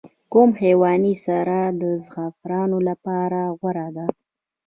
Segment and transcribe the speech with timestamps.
[0.31, 4.05] کوم حیواني سره د زعفرانو لپاره غوره ده؟